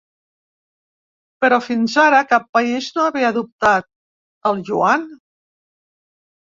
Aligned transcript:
Però 1.45 1.59
fins 1.65 1.99
ara 2.05 2.23
cap 2.33 2.49
país 2.59 2.89
no 2.97 3.07
havia 3.11 3.29
adoptat 3.35 3.89
el 4.53 4.67
iuan. 4.73 5.09